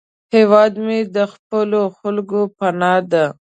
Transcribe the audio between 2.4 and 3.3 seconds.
پناه ده